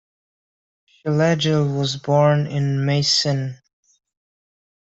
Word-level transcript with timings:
Schlegel 0.87 1.77
was 1.77 1.95
born 1.97 2.47
in 2.47 2.83
Meissen. 2.83 3.59